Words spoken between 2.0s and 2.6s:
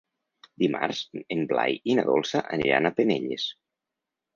na Dolça